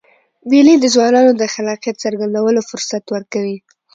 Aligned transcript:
مېلې 0.49 0.75
د 0.79 0.85
ځوانانو 0.93 1.31
د 1.37 1.43
خلاقیت 1.53 1.95
څرګندولو 2.03 2.59
فرصت 2.69 3.03
ورکوي. 3.13 3.57